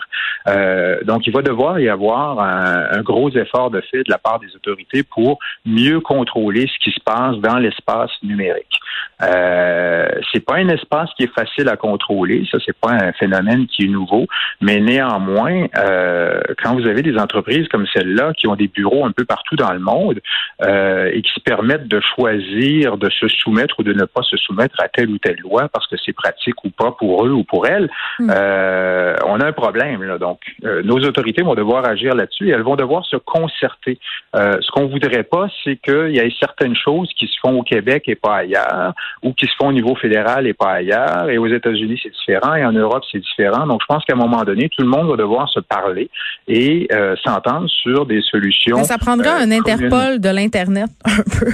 donc, 1.06 1.28
il 1.28 1.34
va 1.34 1.44
devoir 1.44 1.80
y 1.80 1.90
avoir 1.90 2.40
un, 2.40 3.02
gros 3.02 3.30
effort 3.30 3.70
de 3.70 3.82
fait 3.82 4.00
de 4.00 4.12
la 4.12 4.18
part 4.18 4.40
des 4.40 4.56
autorités 4.56 5.04
pour 5.04 5.38
mieux 5.64 6.00
contrôler 6.00 6.68
ce 6.68 6.84
qui 6.84 6.92
se 6.92 7.04
passe 7.04 7.38
dans 7.38 7.58
l'espace 7.58 8.12
numérique. 8.24 8.80
Euh, 9.22 10.08
c'est 10.32 10.46
pas 10.46 10.56
un 10.56 10.68
espace 10.70 11.10
qui 11.16 11.24
est 11.24 11.34
facile 11.34 11.70
à 11.70 11.78
contrôler, 11.78 12.46
ça 12.52 12.58
c'est 12.66 12.78
pas 12.78 12.92
un 12.92 13.12
phénomène 13.14 13.66
qui 13.68 13.86
est 13.86 13.88
nouveau, 13.88 14.28
mais 14.62 14.80
néanmoins, 14.80 15.68
euh, 15.78 16.42
quand 16.62 16.76
vous 16.76 16.86
avez 16.86 17.02
des 17.02 17.18
entreprises 17.18 17.68
comme 17.70 17.86
celle-là 17.94 18.34
qui 18.34 18.48
ont 18.48 18.56
des 18.56 18.68
bureaux 18.68 19.06
un 19.06 19.12
peu 19.12 19.26
partout 19.26 19.56
dans 19.56 19.72
le 19.72 19.80
monde 19.80 20.20
euh, 20.64 21.10
et 21.14 21.22
qui 21.22 21.32
se 21.32 21.40
permettent 21.40 21.88
de 21.88 22.02
choisir 22.02 22.98
de 22.98 23.10
se 23.10 23.28
soumettre 23.28 23.80
ou 23.80 23.84
de 23.84 23.94
ne 23.94 24.06
pas 24.06 24.22
se 24.24 24.38
soumettre 24.38 24.76
à 24.80 24.90
telle 24.90 25.10
ou 25.10 25.18
telle 25.18 25.40
loi 25.40 25.70
parce 25.72 25.88
que 25.88 25.96
c'est 26.04 26.14
pratique 26.14 26.64
ou 26.64 26.70
pas 26.70 26.92
pour 26.92 27.26
eux 27.26 27.32
ou 27.32 27.44
pour 27.44 27.68
elles, 27.68 27.90
hmm. 28.20 28.30
euh, 28.30 29.16
on 29.26 29.40
a 29.40 29.46
un 29.46 29.54
problème. 29.54 30.04
Là. 30.04 30.18
Donc, 30.18 30.40
euh, 30.66 30.82
nos 30.84 31.00
autorités 31.00 31.44
vont 31.44 31.56
devoir 31.56 31.88
agir 31.88 32.16
là-dessus 32.16 32.50
et 32.50 32.52
elles 32.52 32.64
vont 32.64 32.76
devoir 32.76 33.06
se 33.06 33.16
concerter. 33.18 34.00
ce 34.34 34.72
qu'on 34.72 34.88
voudrait 34.88 35.24
pas, 35.24 35.48
c'est 35.64 35.78
qu'il 35.78 36.16
y 36.16 36.20
ait 36.20 36.34
certaines 36.40 36.76
choses 36.76 37.10
qui 37.18 37.28
se 37.28 37.40
font 37.42 37.60
au 37.60 37.64
Québec 37.64 38.04
et 38.08 38.16
pas 38.16 38.38
ailleurs 38.38 38.85
ou 39.24 39.34
qui 39.34 39.46
se 39.46 39.52
font 39.58 39.70
au 39.70 39.74
niveau 39.74 39.96
fédéral 39.96 40.48
et 40.48 40.54
pas 40.54 40.74
ailleurs. 40.74 41.30
Et 41.30 41.38
aux 41.38 41.48
États-Unis, 41.48 42.00
c'est 42.02 42.12
différent. 42.12 42.56
Et 42.56 42.66
en 42.66 42.72
Europe, 42.72 43.04
c'est 43.12 43.20
différent. 43.20 43.66
Donc, 43.68 43.82
je 43.82 43.86
pense 43.88 44.04
qu'à 44.06 44.14
un 44.14 44.18
moment 44.18 44.44
donné, 44.44 44.70
tout 44.70 44.82
le 44.82 44.90
monde 44.90 45.10
va 45.10 45.16
devoir 45.16 45.50
se 45.50 45.60
parler 45.60 46.10
et 46.48 46.88
euh, 46.92 47.16
s'entendre 47.24 47.70
sur 47.70 48.06
des 48.06 48.22
solutions. 48.22 48.84
ça 48.84 48.98
prendra 48.98 49.40
euh, 49.40 49.44
un 49.44 49.52
Interpol 49.52 50.20
de 50.20 50.30
l'Internet, 50.30 50.90
un 51.06 51.24
peu. 51.40 51.52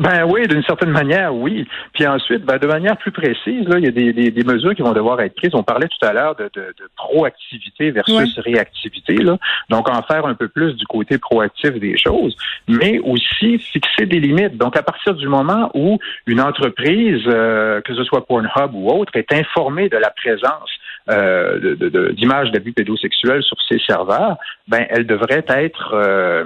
Ben 0.00 0.24
oui, 0.24 0.48
d'une 0.48 0.62
certaine 0.62 0.90
manière, 0.90 1.34
oui. 1.34 1.68
Puis 1.92 2.06
ensuite, 2.06 2.42
ben, 2.42 2.56
de 2.56 2.66
manière 2.66 2.96
plus 2.96 3.12
précise, 3.12 3.68
là, 3.68 3.78
il 3.78 3.84
y 3.84 3.88
a 3.88 3.90
des, 3.90 4.30
des, 4.30 4.44
mesures 4.44 4.74
qui 4.74 4.80
vont 4.80 4.94
devoir 4.94 5.20
être 5.20 5.34
prises. 5.34 5.54
On 5.54 5.62
parlait 5.62 5.88
tout 5.88 6.06
à 6.06 6.14
l'heure 6.14 6.34
de, 6.36 6.44
de, 6.54 6.72
de, 6.78 6.88
proactivité 6.96 7.90
versus 7.90 8.38
réactivité. 8.38 9.16
Là. 9.16 9.36
Donc, 9.68 9.90
en 9.90 10.00
faire 10.02 10.24
un 10.24 10.32
peu 10.32 10.48
plus 10.48 10.72
du 10.72 10.86
côté 10.86 11.18
proactif 11.18 11.72
des 11.72 11.98
choses, 11.98 12.34
mais 12.66 12.98
aussi 13.00 13.58
fixer 13.58 14.06
des 14.06 14.20
limites. 14.20 14.56
Donc, 14.56 14.74
à 14.74 14.82
partir 14.82 15.14
du 15.14 15.28
moment 15.28 15.70
où 15.74 15.98
une 16.26 16.40
entreprise, 16.40 17.22
euh, 17.26 17.82
que 17.82 17.94
ce 17.94 18.02
soit 18.04 18.26
Pornhub 18.26 18.72
ou 18.72 18.88
autre, 18.88 19.14
est 19.16 19.30
informée 19.34 19.90
de 19.90 19.98
la 19.98 20.08
présence 20.08 20.70
euh, 21.10 21.76
d'images 22.12 22.50
d'abus 22.52 22.72
pédosexuels 22.72 23.42
sur 23.42 23.58
ses 23.68 23.78
serveurs, 23.80 24.38
ben, 24.66 24.86
elle 24.88 25.06
devrait 25.06 25.44
être... 25.46 25.92
Euh, 25.92 26.44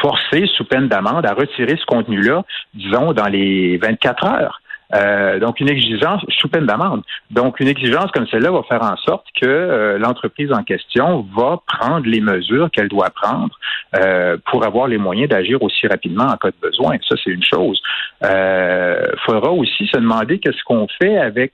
forcé, 0.00 0.46
sous 0.56 0.64
peine 0.64 0.88
d'amende, 0.88 1.26
à 1.26 1.34
retirer 1.34 1.76
ce 1.76 1.86
contenu-là, 1.86 2.42
disons, 2.74 3.12
dans 3.12 3.28
les 3.28 3.78
24 3.78 4.24
heures. 4.26 4.59
Euh, 4.94 5.38
donc, 5.38 5.60
une 5.60 5.70
exigence 5.70 6.24
sous 6.28 6.48
peine 6.48 6.66
d'amende. 6.66 7.02
Donc, 7.30 7.60
une 7.60 7.68
exigence 7.68 8.10
comme 8.12 8.26
celle-là 8.26 8.50
va 8.50 8.62
faire 8.64 8.82
en 8.82 8.96
sorte 8.96 9.26
que 9.40 9.46
euh, 9.46 9.98
l'entreprise 9.98 10.52
en 10.52 10.62
question 10.62 11.26
va 11.36 11.60
prendre 11.66 12.06
les 12.06 12.20
mesures 12.20 12.70
qu'elle 12.70 12.88
doit 12.88 13.10
prendre 13.10 13.56
euh, 13.96 14.36
pour 14.50 14.64
avoir 14.66 14.88
les 14.88 14.98
moyens 14.98 15.28
d'agir 15.28 15.62
aussi 15.62 15.86
rapidement 15.86 16.24
en 16.24 16.36
cas 16.36 16.48
de 16.48 16.68
besoin. 16.68 16.96
Ça, 17.08 17.16
c'est 17.22 17.30
une 17.30 17.44
chose. 17.44 17.80
Il 18.22 19.16
faudra 19.24 19.50
aussi 19.50 19.86
se 19.86 19.96
demander 19.96 20.38
qu'est-ce 20.38 20.62
qu'on 20.64 20.86
fait 21.00 21.16
avec 21.16 21.52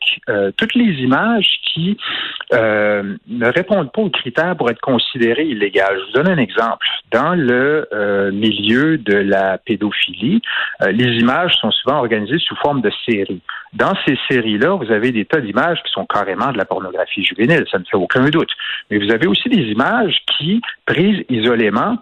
toutes 0.56 0.74
les 0.74 0.94
images 1.02 1.60
qui 1.72 1.96
ne 2.52 3.52
répondent 3.52 3.92
pas 3.92 4.02
aux 4.02 4.10
critères 4.10 4.56
pour 4.56 4.68
être 4.70 4.80
considérées 4.80 5.46
illégales. 5.46 5.96
Je 6.00 6.06
vous 6.06 6.24
donne 6.24 6.32
un 6.32 6.42
exemple. 6.42 6.84
Dans 7.12 7.34
le 7.34 7.88
milieu 8.32 8.98
de 8.98 9.16
la 9.16 9.58
pédophilie, 9.58 10.42
les 10.90 11.18
images 11.20 11.54
sont 11.60 11.70
souvent 11.70 11.98
organisées 11.98 12.38
sous 12.40 12.56
forme 12.56 12.80
de 12.80 12.90
séries. 13.08 13.25
Dans 13.72 13.94
ces 14.06 14.18
séries-là, 14.28 14.70
vous 14.70 14.90
avez 14.90 15.12
des 15.12 15.24
tas 15.24 15.40
d'images 15.40 15.82
qui 15.82 15.92
sont 15.92 16.06
carrément 16.06 16.52
de 16.52 16.58
la 16.58 16.64
pornographie 16.64 17.24
juvénile, 17.24 17.64
ça 17.70 17.78
ne 17.78 17.84
fait 17.84 17.96
aucun 17.96 18.24
doute. 18.28 18.50
Mais 18.90 18.98
vous 18.98 19.12
avez 19.12 19.26
aussi 19.26 19.48
des 19.48 19.62
images 19.70 20.16
qui, 20.38 20.62
prises 20.86 21.24
isolément, 21.28 21.98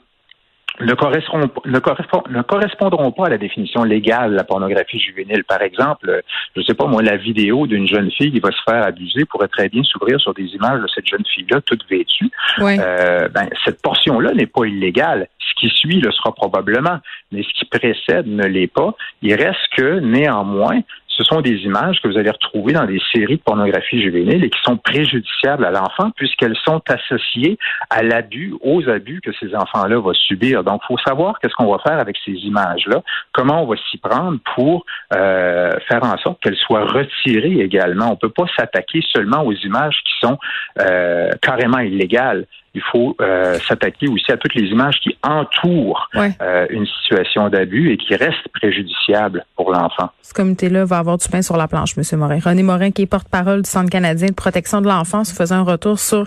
ne 0.81 0.95
correspondront, 0.95 1.51
ne, 1.67 2.43
correspondront 2.43 3.13
pas 3.13 3.27
à 3.27 3.31
la 3.31 3.39
définition 3.39 3.85
légale 3.85 4.33
de 4.33 4.37
la 4.37 4.45
pornographie 4.45 4.99
juvénile. 4.99 5.45
Par 5.45 5.63
exemple, 5.63 6.23
je 6.55 6.61
ne 6.61 6.65
sais 6.65 6.75
pas 6.75 6.87
moi, 6.87 7.03
la 7.03 7.17
vidéo 7.17 7.67
d'une 7.67 7.87
jeune 7.87 8.11
fille 8.11 8.33
qui 8.33 8.41
va 8.41 8.51
se 8.51 8.61
faire 8.69 8.83
abuser 8.83 9.25
pourrait 9.25 9.49
très 9.49 9.69
bien 9.69 9.83
s'ouvrir 9.85 10.21
sur 10.21 10.35
des 10.35 10.47
images 10.47 10.81
de 10.81 10.89
cette 10.93 11.07
jeune 11.07 11.25
fille-là 11.27 11.61
toute 11.61 11.89
vêtue. 11.89 12.31
Euh, 12.61 13.29
ben, 13.29 13.49
cette 13.65 13.81
portion-là 13.83 14.33
n'est 14.33 14.47
pas 14.47 14.65
illégale. 14.65 15.29
Ce 15.39 15.61
qui 15.61 15.69
suit 15.69 16.01
le 16.01 16.11
sera 16.11 16.35
probablement, 16.35 16.99
mais 17.31 17.43
ce 17.45 17.59
qui 17.59 17.65
précède 17.67 18.27
ne 18.27 18.45
l'est 18.45 18.73
pas. 18.73 18.95
Il 19.23 19.35
reste 19.35 19.69
que 19.77 20.01
néanmoins, 20.01 20.81
ce 21.17 21.23
sont 21.23 21.41
des 21.41 21.57
images 21.63 22.01
que 22.03 22.09
vous 22.09 22.19
allez 22.19 22.31
retrouver 22.31 22.73
dans 22.73 22.87
des 22.87 23.01
séries 23.13 23.37
de 23.37 23.43
pornographie 23.43 24.03
juvénile 24.03 24.45
et 24.45 24.51
qui 24.51 24.61
sont 24.63 24.77
préjudiciables 24.77 25.65
à 25.65 25.71
l'enfant 25.71 26.11
puisqu'elles 26.17 26.57
sont 26.65 26.83
associées 26.89 27.59
à 27.89 28.03
l'abus, 28.03 28.55
aux 28.63 28.89
abus 28.89 29.21
que 29.21 29.31
ces 29.39 29.55
enfants-là 29.55 29.99
vont 29.99 30.15
subir. 30.15 30.65
Donc, 30.65 30.81
il 30.85 30.87
faut 30.89 30.99
savoir 31.07 31.39
qu'est-ce 31.39 31.55
qu'on 31.55 31.71
va 31.71 31.79
faire 31.79 32.01
avec 32.01 32.17
ces 32.25 32.33
images-là, 32.33 33.03
comment 33.33 33.63
on 33.63 33.67
va 33.67 33.77
s'y 33.91 33.99
prendre 33.99 34.39
pour 34.55 34.85
euh, 35.15 35.71
faire 35.89 36.03
en 36.03 36.19
sorte 36.19 36.41
qu'elles 36.43 36.57
soient 36.57 36.85
retirées 36.85 37.61
également. 37.61 38.09
On 38.09 38.13
ne 38.13 38.17
peut 38.17 38.31
pas 38.31 38.47
s'attaquer 38.57 39.01
seulement 39.13 39.45
aux 39.45 39.53
images 39.53 39.97
qui 40.05 40.13
sont 40.21 40.39
euh, 40.81 41.31
carrément 41.41 41.79
illégales 41.79 42.47
il 42.75 42.83
faut 42.91 43.17
euh, 43.21 43.59
s'attaquer 43.67 44.09
aussi 44.09 44.31
à 44.33 44.37
toutes 44.37 44.55
les 44.55 44.69
images 44.69 44.99
qui 45.01 45.17
entourent 45.23 46.09
euh, 46.17 46.67
une 46.71 46.87
situation 46.87 47.49
d'abus 47.49 47.93
et 47.93 47.97
qui 47.97 48.15
restent 48.17 48.49
préjudiciables 48.53 49.45
pour 49.57 49.73
l'enfant. 49.73 50.11
Ce 50.23 50.35
comité-là 50.35 50.85
va 50.85 50.99
avoir 50.99 51.19
du 51.19 51.29
pain 51.29 51.43
sur 51.43 51.57
la 51.57 51.69
planche, 51.69 51.97
M. 51.97 52.19
Morin. 52.19 52.39
René 52.45 52.63
Morin, 52.63 52.91
qui 52.91 53.03
est 53.03 53.07
porte-parole 53.07 53.63
du 53.63 53.71
Centre 53.71 53.91
canadien 53.91 54.29
de 54.29 54.35
protection 54.35 54.81
de 54.81 54.89
l'enfance, 54.89 55.33
faisait 55.33 55.55
un 55.55 55.63
retour 55.63 55.99
sur 55.99 56.27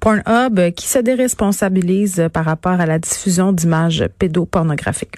Pornhub 0.00 0.72
qui 0.76 0.86
se 0.86 0.98
déresponsabilise 0.98 2.28
par 2.32 2.44
rapport 2.44 2.80
à 2.80 2.86
la 2.86 2.98
diffusion 2.98 3.52
d'images 3.52 4.04
pédopornographiques. 4.18 5.16